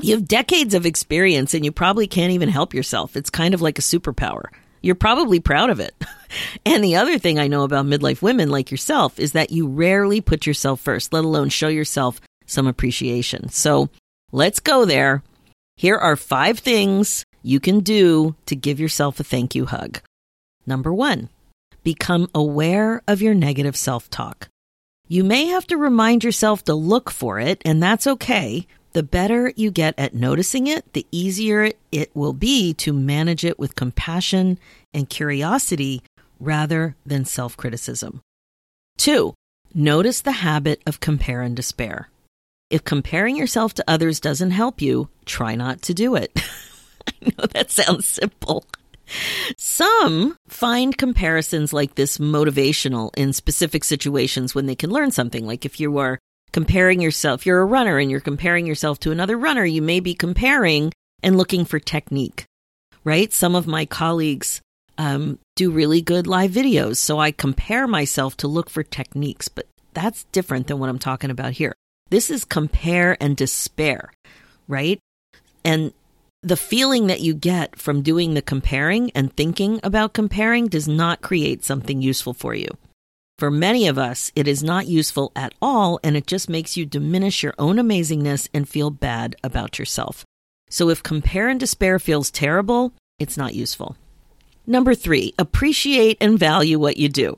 You 0.01 0.15
have 0.15 0.27
decades 0.27 0.73
of 0.73 0.85
experience 0.85 1.53
and 1.53 1.63
you 1.63 1.71
probably 1.71 2.07
can't 2.07 2.33
even 2.33 2.49
help 2.49 2.73
yourself. 2.73 3.15
It's 3.15 3.29
kind 3.29 3.53
of 3.53 3.61
like 3.61 3.77
a 3.77 3.83
superpower. 3.83 4.45
You're 4.81 4.95
probably 4.95 5.39
proud 5.39 5.69
of 5.69 5.79
it. 5.79 5.93
and 6.65 6.83
the 6.83 6.95
other 6.95 7.19
thing 7.19 7.37
I 7.37 7.47
know 7.47 7.63
about 7.63 7.85
midlife 7.85 8.21
women 8.21 8.49
like 8.49 8.71
yourself 8.71 9.19
is 9.19 9.33
that 9.33 9.51
you 9.51 9.67
rarely 9.67 10.21
put 10.21 10.47
yourself 10.47 10.81
first, 10.81 11.13
let 11.13 11.23
alone 11.23 11.49
show 11.49 11.67
yourself 11.67 12.19
some 12.47 12.65
appreciation. 12.65 13.49
So 13.49 13.89
let's 14.31 14.59
go 14.59 14.85
there. 14.85 15.21
Here 15.75 15.97
are 15.97 16.15
five 16.15 16.59
things 16.59 17.25
you 17.43 17.59
can 17.59 17.81
do 17.81 18.35
to 18.47 18.55
give 18.55 18.79
yourself 18.79 19.19
a 19.19 19.23
thank 19.23 19.55
you 19.55 19.67
hug. 19.67 19.99
Number 20.65 20.93
one, 20.93 21.29
become 21.83 22.29
aware 22.33 23.01
of 23.07 23.21
your 23.21 23.33
negative 23.33 23.75
self 23.75 24.09
talk. 24.09 24.49
You 25.07 25.23
may 25.23 25.47
have 25.47 25.67
to 25.67 25.77
remind 25.77 26.23
yourself 26.23 26.63
to 26.65 26.73
look 26.73 27.09
for 27.11 27.39
it, 27.39 27.61
and 27.65 27.81
that's 27.83 28.07
okay. 28.07 28.67
The 28.93 29.03
better 29.03 29.53
you 29.55 29.71
get 29.71 29.97
at 29.97 30.13
noticing 30.13 30.67
it, 30.67 30.93
the 30.93 31.07
easier 31.11 31.71
it 31.91 32.15
will 32.15 32.33
be 32.33 32.73
to 32.75 32.91
manage 32.93 33.45
it 33.45 33.57
with 33.57 33.75
compassion 33.75 34.59
and 34.93 35.09
curiosity 35.09 36.01
rather 36.39 36.95
than 37.05 37.25
self 37.25 37.55
criticism. 37.55 38.21
Two, 38.97 39.33
notice 39.73 40.21
the 40.21 40.31
habit 40.31 40.81
of 40.85 40.99
compare 40.99 41.41
and 41.41 41.55
despair. 41.55 42.09
If 42.69 42.83
comparing 42.83 43.35
yourself 43.35 43.73
to 43.75 43.83
others 43.87 44.19
doesn't 44.19 44.51
help 44.51 44.81
you, 44.81 45.09
try 45.25 45.55
not 45.55 45.81
to 45.83 45.93
do 45.93 46.15
it. 46.15 46.31
I 47.07 47.13
know 47.25 47.45
that 47.51 47.71
sounds 47.71 48.07
simple. 48.07 48.65
Some 49.57 50.37
find 50.47 50.97
comparisons 50.97 51.73
like 51.73 51.95
this 51.95 52.17
motivational 52.17 53.11
in 53.17 53.33
specific 53.33 53.83
situations 53.83 54.55
when 54.55 54.65
they 54.65 54.75
can 54.75 54.89
learn 54.89 55.11
something. 55.11 55.45
Like 55.45 55.65
if 55.65 55.79
you 55.79 55.97
are 55.97 56.19
comparing 56.51 57.01
yourself, 57.01 57.45
you're 57.45 57.61
a 57.61 57.65
runner 57.65 57.97
and 57.97 58.11
you're 58.11 58.19
comparing 58.19 58.65
yourself 58.65 58.99
to 59.01 59.11
another 59.11 59.37
runner, 59.37 59.65
you 59.65 59.81
may 59.81 59.99
be 59.99 60.13
comparing 60.13 60.91
and 61.23 61.37
looking 61.37 61.65
for 61.65 61.79
technique, 61.79 62.45
right? 63.03 63.31
Some 63.31 63.55
of 63.55 63.67
my 63.67 63.85
colleagues 63.85 64.61
um, 64.97 65.39
do 65.55 65.71
really 65.71 66.01
good 66.01 66.27
live 66.27 66.51
videos. 66.51 66.97
So 66.97 67.19
I 67.19 67.31
compare 67.31 67.87
myself 67.87 68.37
to 68.37 68.47
look 68.47 68.69
for 68.69 68.83
techniques, 68.83 69.47
but 69.47 69.67
that's 69.93 70.25
different 70.25 70.67
than 70.67 70.79
what 70.79 70.89
I'm 70.89 70.99
talking 70.99 71.31
about 71.31 71.53
here. 71.53 71.73
This 72.09 72.29
is 72.29 72.43
compare 72.43 73.17
and 73.21 73.37
despair, 73.37 74.11
right? 74.67 74.99
And 75.63 75.93
the 76.43 76.57
feeling 76.57 77.07
that 77.07 77.21
you 77.21 77.35
get 77.35 77.77
from 77.77 78.01
doing 78.01 78.33
the 78.33 78.41
comparing 78.41 79.11
and 79.11 79.35
thinking 79.35 79.79
about 79.83 80.13
comparing 80.13 80.67
does 80.67 80.87
not 80.87 81.21
create 81.21 81.63
something 81.63 82.01
useful 82.01 82.33
for 82.33 82.55
you. 82.55 82.67
For 83.37 83.51
many 83.51 83.87
of 83.87 83.97
us, 83.97 84.31
it 84.35 84.47
is 84.47 84.63
not 84.63 84.87
useful 84.87 85.31
at 85.35 85.53
all, 85.61 85.99
and 86.03 86.17
it 86.17 86.27
just 86.27 86.49
makes 86.49 86.75
you 86.77 86.85
diminish 86.85 87.43
your 87.43 87.53
own 87.59 87.77
amazingness 87.77 88.49
and 88.53 88.67
feel 88.67 88.89
bad 88.89 89.35
about 89.43 89.77
yourself. 89.77 90.25
So 90.69 90.89
if 90.89 91.03
compare 91.03 91.47
and 91.47 91.59
despair 91.59 91.99
feels 91.99 92.31
terrible, 92.31 92.93
it's 93.19 93.37
not 93.37 93.53
useful. 93.53 93.95
Number 94.65 94.95
three, 94.95 95.33
appreciate 95.37 96.17
and 96.21 96.39
value 96.39 96.79
what 96.79 96.97
you 96.97 97.09
do. 97.09 97.37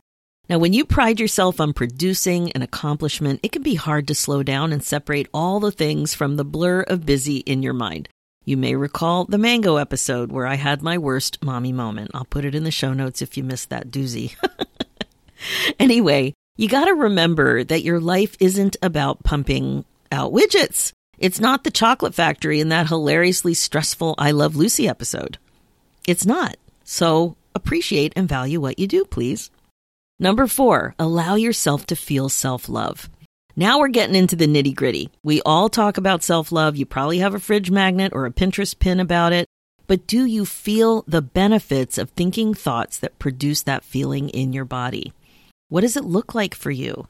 Now, 0.50 0.60
when 0.60 0.74
you 0.74 0.86
pride 0.86 1.20
yourself 1.20 1.60
on 1.62 1.74
producing 1.74 2.52
an 2.52 2.62
accomplishment, 2.62 3.40
it 3.44 3.52
can 3.54 3.64
be 3.64 3.76
hard 3.76 4.08
to 4.10 4.16
slow 4.16 4.44
down 4.44 4.74
and 4.74 4.84
separate 4.84 5.30
all 5.34 5.60
the 5.60 5.72
things 5.72 6.14
from 6.14 6.36
the 6.36 6.46
blur 6.46 6.82
of 6.82 7.06
busy 7.06 7.38
in 7.38 7.64
your 7.64 7.74
mind. 7.74 8.10
You 8.46 8.58
may 8.58 8.76
recall 8.76 9.24
the 9.26 9.38
mango 9.38 9.78
episode 9.78 10.32
where 10.32 10.46
I 10.46 10.56
had 10.56 10.82
my 10.82 10.98
worst 10.98 11.42
mommy 11.44 11.72
moment. 11.72 12.12
I'll 12.14 12.26
put 12.26 12.44
it 12.44 12.56
in 12.56 12.66
the 12.66 12.72
show 12.72 12.94
notes 12.94 13.22
if 13.22 13.38
you 13.38 13.44
missed 13.44 13.70
that 13.70 13.90
doozy. 13.90 14.36
anyway, 15.80 16.34
you 16.58 16.68
got 16.68 16.86
to 16.86 16.94
remember 16.94 17.64
that 17.64 17.84
your 17.84 18.02
life 18.02 18.36
isn't 18.40 18.76
about 18.82 19.24
pumping 19.24 19.86
out 20.12 20.34
widgets. 20.34 20.92
It's 21.18 21.40
not 21.40 21.64
the 21.64 21.72
chocolate 21.72 22.14
factory 22.14 22.60
in 22.60 22.70
that 22.70 22.88
hilariously 22.88 23.54
stressful 23.54 24.16
I 24.18 24.32
Love 24.32 24.58
Lucy 24.58 24.90
episode. 24.90 25.38
It's 26.06 26.26
not. 26.26 26.58
So 26.84 27.38
appreciate 27.56 28.12
and 28.16 28.28
value 28.28 28.60
what 28.60 28.78
you 28.78 28.88
do, 28.88 29.06
please. 29.06 29.52
Number 30.20 30.48
four, 30.48 30.96
allow 31.00 31.36
yourself 31.36 31.86
to 31.88 31.96
feel 31.96 32.28
self 32.28 32.68
love. 32.68 33.10
Now 33.56 33.80
we're 33.80 33.90
getting 33.90 34.16
into 34.16 34.36
the 34.36 34.48
nitty 34.48 34.74
gritty. 34.74 35.12
We 35.24 35.42
all 35.46 35.70
talk 35.70 35.98
about 35.98 36.24
self 36.24 36.52
love. 36.52 36.76
You 36.76 36.88
probably 36.88 37.20
have 37.20 37.36
a 37.36 37.40
fridge 37.40 37.70
magnet 37.70 38.12
or 38.14 38.26
a 38.26 38.32
Pinterest 38.32 38.78
pin 38.78 39.00
about 39.00 39.32
it. 39.32 39.46
But 39.86 40.08
do 40.08 40.26
you 40.26 40.46
feel 40.46 41.04
the 41.08 41.22
benefits 41.22 41.98
of 42.00 42.10
thinking 42.12 42.54
thoughts 42.54 42.98
that 42.98 43.20
produce 43.20 43.62
that 43.64 43.84
feeling 43.84 44.30
in 44.30 44.54
your 44.54 44.66
body? 44.66 45.14
What 45.70 45.82
does 45.82 45.96
it 45.96 46.06
look 46.06 46.34
like 46.34 46.56
for 46.56 46.72
you? 46.72 47.08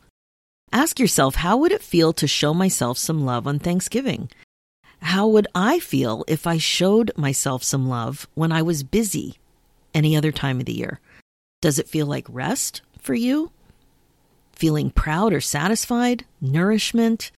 Ask 0.71 0.99
yourself, 0.99 1.35
how 1.35 1.55
would 1.57 1.71
it 1.71 1.83
feel 1.83 2.11
to 2.13 2.27
show 2.27 2.53
myself 2.53 2.97
some 2.97 3.23
love 3.23 3.47
on 3.47 3.59
Thanksgiving? 3.59 4.29
How 5.01 5.27
would 5.27 5.47
I 5.53 5.79
feel 5.79 6.25
if 6.27 6.47
I 6.47 6.57
showed 6.57 7.11
myself 7.15 7.63
some 7.63 7.87
love 7.87 8.27
when 8.33 8.51
I 8.51 8.63
was 8.63 8.83
busy 8.83 9.35
any 9.93 10.17
other 10.17 10.31
time 10.31 10.59
of 10.59 10.65
the 10.65 10.73
year? 10.73 10.99
Does 11.61 11.79
it 11.79 11.87
feel 11.87 12.07
like 12.07 12.25
rest 12.27 12.81
for 12.99 13.13
you? 13.13 13.51
Feeling 14.63 14.89
proud 14.89 15.33
or 15.33 15.41
satisfied, 15.41 16.23
nourishment, 16.39 17.33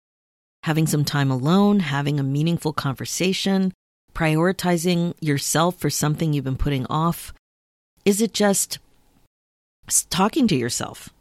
having 0.64 0.86
some 0.86 1.06
time 1.06 1.32
alone, 1.32 1.80
having 1.80 2.20
a 2.20 2.24
meaningful 2.38 2.74
conversation, 2.74 3.72
prioritizing 4.14 5.14
yourself 5.22 5.78
for 5.78 5.90
something 5.90 6.34
you've 6.34 6.44
been 6.44 6.58
putting 6.58 6.86
off? 6.88 7.34
Is 8.04 8.20
it 8.20 8.34
just 8.34 8.78
talking 10.10 10.50
to 10.50 10.56
yourself? 10.58 11.12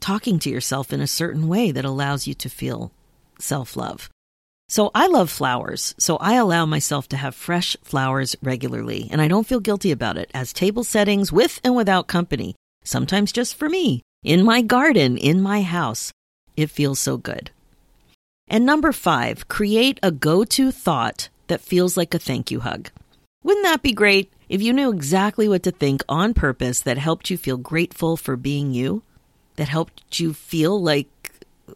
Talking 0.00 0.38
to 0.38 0.48
yourself 0.48 0.90
in 0.90 1.02
a 1.02 1.06
certain 1.06 1.48
way 1.48 1.70
that 1.70 1.84
allows 1.84 2.26
you 2.26 2.32
to 2.32 2.48
feel 2.48 2.90
self 3.38 3.76
love. 3.76 4.08
So 4.70 4.90
I 4.94 5.06
love 5.06 5.28
flowers, 5.28 5.94
so 5.98 6.16
I 6.16 6.36
allow 6.36 6.64
myself 6.64 7.10
to 7.10 7.18
have 7.18 7.34
fresh 7.34 7.76
flowers 7.82 8.36
regularly, 8.40 9.10
and 9.12 9.20
I 9.20 9.28
don't 9.28 9.46
feel 9.46 9.60
guilty 9.60 9.90
about 9.90 10.16
it 10.16 10.30
as 10.32 10.54
table 10.54 10.82
settings 10.82 11.30
with 11.30 11.60
and 11.62 11.76
without 11.76 12.06
company, 12.06 12.54
sometimes 12.84 13.32
just 13.32 13.54
for 13.54 13.68
me, 13.68 14.00
in 14.22 14.44
my 14.44 14.62
garden, 14.62 15.16
in 15.16 15.40
my 15.40 15.62
house. 15.62 16.12
It 16.56 16.70
feels 16.70 16.98
so 16.98 17.16
good. 17.16 17.50
And 18.48 18.66
number 18.66 18.92
five, 18.92 19.48
create 19.48 20.00
a 20.02 20.10
go 20.10 20.44
to 20.44 20.70
thought 20.70 21.28
that 21.46 21.60
feels 21.60 21.96
like 21.96 22.14
a 22.14 22.18
thank 22.18 22.50
you 22.50 22.60
hug. 22.60 22.90
Wouldn't 23.42 23.64
that 23.64 23.82
be 23.82 23.92
great 23.92 24.32
if 24.48 24.60
you 24.60 24.72
knew 24.72 24.90
exactly 24.90 25.48
what 25.48 25.62
to 25.62 25.70
think 25.70 26.02
on 26.08 26.34
purpose 26.34 26.80
that 26.80 26.98
helped 26.98 27.30
you 27.30 27.38
feel 27.38 27.56
grateful 27.56 28.16
for 28.16 28.36
being 28.36 28.72
you? 28.72 29.02
That 29.56 29.68
helped 29.68 30.20
you 30.20 30.34
feel 30.34 30.80
like 30.80 31.08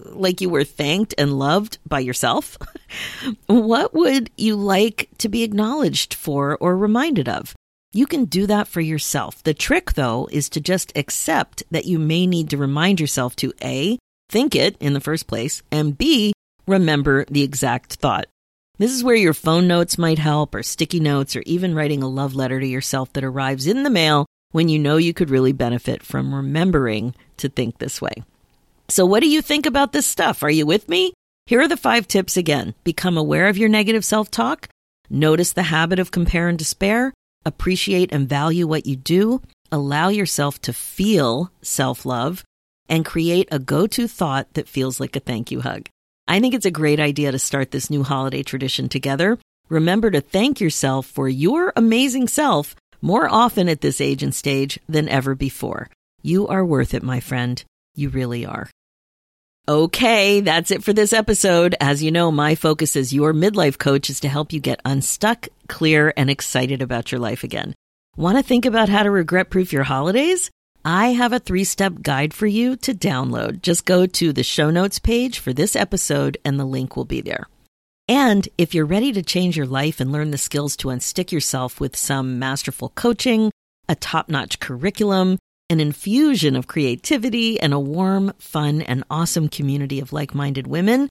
like 0.00 0.40
you 0.40 0.48
were 0.48 0.64
thanked 0.64 1.14
and 1.16 1.38
loved 1.38 1.78
by 1.86 2.00
yourself? 2.00 2.58
what 3.46 3.94
would 3.94 4.30
you 4.36 4.56
like 4.56 5.08
to 5.18 5.28
be 5.28 5.42
acknowledged 5.42 6.14
for 6.14 6.58
or 6.60 6.76
reminded 6.76 7.28
of? 7.28 7.54
You 7.96 8.08
can 8.08 8.24
do 8.24 8.48
that 8.48 8.66
for 8.66 8.80
yourself. 8.80 9.40
The 9.44 9.54
trick, 9.54 9.92
though, 9.92 10.28
is 10.32 10.48
to 10.50 10.60
just 10.60 10.92
accept 10.96 11.62
that 11.70 11.84
you 11.84 12.00
may 12.00 12.26
need 12.26 12.50
to 12.50 12.56
remind 12.56 12.98
yourself 12.98 13.36
to 13.36 13.52
A, 13.62 14.00
think 14.28 14.56
it 14.56 14.76
in 14.80 14.94
the 14.94 15.00
first 15.00 15.28
place, 15.28 15.62
and 15.70 15.96
B, 15.96 16.32
remember 16.66 17.24
the 17.26 17.44
exact 17.44 17.94
thought. 17.94 18.26
This 18.78 18.90
is 18.90 19.04
where 19.04 19.14
your 19.14 19.32
phone 19.32 19.68
notes 19.68 19.96
might 19.96 20.18
help, 20.18 20.56
or 20.56 20.64
sticky 20.64 20.98
notes, 20.98 21.36
or 21.36 21.42
even 21.46 21.72
writing 21.72 22.02
a 22.02 22.08
love 22.08 22.34
letter 22.34 22.58
to 22.58 22.66
yourself 22.66 23.12
that 23.12 23.22
arrives 23.22 23.68
in 23.68 23.84
the 23.84 23.90
mail 23.90 24.26
when 24.50 24.68
you 24.68 24.80
know 24.80 24.96
you 24.96 25.14
could 25.14 25.30
really 25.30 25.52
benefit 25.52 26.02
from 26.02 26.34
remembering 26.34 27.14
to 27.36 27.48
think 27.48 27.78
this 27.78 28.02
way. 28.02 28.24
So, 28.88 29.06
what 29.06 29.20
do 29.20 29.28
you 29.28 29.40
think 29.40 29.66
about 29.66 29.92
this 29.92 30.04
stuff? 30.04 30.42
Are 30.42 30.50
you 30.50 30.66
with 30.66 30.88
me? 30.88 31.12
Here 31.46 31.60
are 31.60 31.68
the 31.68 31.76
five 31.76 32.08
tips 32.08 32.36
again. 32.36 32.74
Become 32.82 33.16
aware 33.16 33.46
of 33.46 33.56
your 33.56 33.68
negative 33.68 34.04
self 34.04 34.32
talk. 34.32 34.68
Notice 35.08 35.52
the 35.52 35.62
habit 35.62 36.00
of 36.00 36.10
compare 36.10 36.48
and 36.48 36.58
despair 36.58 37.12
appreciate 37.44 38.12
and 38.12 38.28
value 38.28 38.66
what 38.66 38.86
you 38.86 38.96
do, 38.96 39.42
allow 39.70 40.08
yourself 40.08 40.60
to 40.62 40.72
feel 40.72 41.50
self 41.62 42.04
love, 42.04 42.44
and 42.88 43.04
create 43.04 43.48
a 43.50 43.58
go 43.58 43.86
to 43.86 44.08
thought 44.08 44.52
that 44.54 44.68
feels 44.68 45.00
like 45.00 45.16
a 45.16 45.20
thank 45.20 45.50
you 45.50 45.60
hug. 45.60 45.88
I 46.26 46.40
think 46.40 46.54
it's 46.54 46.66
a 46.66 46.70
great 46.70 47.00
idea 47.00 47.32
to 47.32 47.38
start 47.38 47.70
this 47.70 47.90
new 47.90 48.02
holiday 48.02 48.42
tradition 48.42 48.88
together. 48.88 49.38
Remember 49.68 50.10
to 50.10 50.20
thank 50.20 50.60
yourself 50.60 51.06
for 51.06 51.28
your 51.28 51.72
amazing 51.76 52.28
self 52.28 52.74
more 53.00 53.28
often 53.28 53.68
at 53.68 53.82
this 53.82 54.00
age 54.00 54.22
and 54.22 54.34
stage 54.34 54.78
than 54.88 55.08
ever 55.08 55.34
before. 55.34 55.90
You 56.22 56.48
are 56.48 56.64
worth 56.64 56.94
it, 56.94 57.02
my 57.02 57.20
friend. 57.20 57.62
You 57.94 58.08
really 58.08 58.46
are. 58.46 58.70
Okay, 59.66 60.40
that's 60.40 60.70
it 60.70 60.84
for 60.84 60.92
this 60.92 61.14
episode. 61.14 61.74
As 61.80 62.02
you 62.02 62.10
know, 62.10 62.30
my 62.30 62.54
focus 62.54 62.96
as 62.96 63.14
your 63.14 63.32
midlife 63.32 63.78
coach 63.78 64.10
is 64.10 64.20
to 64.20 64.28
help 64.28 64.52
you 64.52 64.60
get 64.60 64.82
unstuck, 64.84 65.48
clear, 65.68 66.12
and 66.18 66.28
excited 66.28 66.82
about 66.82 67.10
your 67.10 67.18
life 67.18 67.44
again. 67.44 67.72
Want 68.14 68.36
to 68.36 68.42
think 68.42 68.66
about 68.66 68.90
how 68.90 69.02
to 69.02 69.10
regret 69.10 69.48
proof 69.48 69.72
your 69.72 69.84
holidays? 69.84 70.50
I 70.84 71.14
have 71.14 71.32
a 71.32 71.38
three 71.38 71.64
step 71.64 72.02
guide 72.02 72.34
for 72.34 72.46
you 72.46 72.76
to 72.76 72.92
download. 72.92 73.62
Just 73.62 73.86
go 73.86 74.04
to 74.04 74.34
the 74.34 74.42
show 74.42 74.68
notes 74.68 74.98
page 74.98 75.38
for 75.38 75.54
this 75.54 75.74
episode, 75.74 76.36
and 76.44 76.60
the 76.60 76.66
link 76.66 76.94
will 76.94 77.06
be 77.06 77.22
there. 77.22 77.46
And 78.06 78.46
if 78.58 78.74
you're 78.74 78.84
ready 78.84 79.12
to 79.12 79.22
change 79.22 79.56
your 79.56 79.64
life 79.64 79.98
and 79.98 80.12
learn 80.12 80.30
the 80.30 80.36
skills 80.36 80.76
to 80.76 80.88
unstick 80.88 81.32
yourself 81.32 81.80
with 81.80 81.96
some 81.96 82.38
masterful 82.38 82.90
coaching, 82.90 83.50
a 83.88 83.94
top 83.94 84.28
notch 84.28 84.60
curriculum, 84.60 85.38
an 85.70 85.80
infusion 85.80 86.56
of 86.56 86.66
creativity, 86.66 87.58
and 87.58 87.72
a 87.72 87.78
warm, 87.78 88.32
fun, 88.38 88.82
and 88.82 89.04
awesome 89.10 89.48
community 89.48 90.00
of 90.00 90.12
like 90.12 90.34
minded 90.34 90.66
women, 90.66 91.08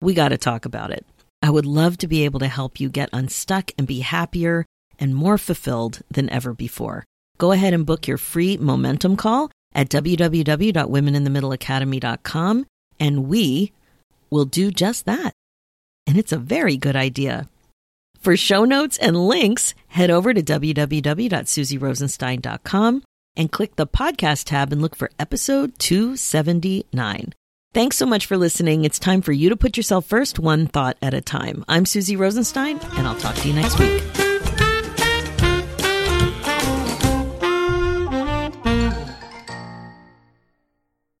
we 0.00 0.14
got 0.14 0.28
to 0.28 0.38
talk 0.38 0.64
about 0.64 0.90
it. 0.90 1.04
I 1.42 1.50
would 1.50 1.66
love 1.66 1.98
to 1.98 2.08
be 2.08 2.24
able 2.24 2.40
to 2.40 2.48
help 2.48 2.80
you 2.80 2.88
get 2.88 3.10
unstuck 3.12 3.70
and 3.78 3.86
be 3.86 4.00
happier 4.00 4.64
and 4.98 5.14
more 5.14 5.38
fulfilled 5.38 6.00
than 6.10 6.28
ever 6.30 6.52
before. 6.54 7.04
Go 7.38 7.52
ahead 7.52 7.74
and 7.74 7.86
book 7.86 8.08
your 8.08 8.18
free 8.18 8.56
momentum 8.56 9.16
call 9.16 9.50
at 9.74 9.90
www.womeninthemiddleacademy.com 9.90 12.66
and 12.98 13.28
we 13.28 13.72
will 14.30 14.46
do 14.46 14.70
just 14.70 15.04
that. 15.04 15.34
And 16.06 16.16
it's 16.16 16.32
a 16.32 16.38
very 16.38 16.76
good 16.76 16.96
idea. 16.96 17.48
For 18.20 18.36
show 18.36 18.64
notes 18.64 18.96
and 18.96 19.16
links, 19.16 19.74
head 19.88 20.10
over 20.10 20.32
to 20.32 20.42
www.suzyrosenstein.com 20.42 23.02
and 23.36 23.52
click 23.52 23.76
the 23.76 23.86
podcast 23.86 24.44
tab 24.44 24.72
and 24.72 24.80
look 24.80 24.96
for 24.96 25.10
episode 25.18 25.78
279. 25.78 27.34
Thanks 27.74 27.96
so 27.96 28.06
much 28.06 28.24
for 28.24 28.36
listening. 28.36 28.84
It's 28.84 28.98
time 28.98 29.20
for 29.20 29.32
you 29.32 29.50
to 29.50 29.56
put 29.56 29.76
yourself 29.76 30.06
first, 30.06 30.38
one 30.38 30.66
thought 30.66 30.96
at 31.02 31.12
a 31.12 31.20
time. 31.20 31.64
I'm 31.68 31.84
Suzy 31.84 32.16
Rosenstein, 32.16 32.78
and 32.96 33.06
I'll 33.06 33.18
talk 33.18 33.36
to 33.36 33.48
you 33.48 33.54
next 33.54 33.78
week. 33.78 34.25